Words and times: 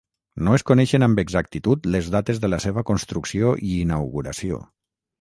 No 0.45 0.53
es 0.59 0.63
coneixen 0.71 1.05
amb 1.07 1.21
exactitud 1.25 1.87
les 1.97 2.11
dates 2.17 2.43
de 2.47 2.51
la 2.57 2.61
seva 2.67 2.87
construcció 2.93 3.55
i 3.71 3.81
inauguració. 3.87 4.65